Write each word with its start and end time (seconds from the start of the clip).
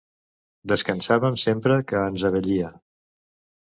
Descansàvem 0.73 1.39
sempre 1.43 1.79
que 1.93 2.05
ens 2.09 2.29
abellia. 2.35 2.77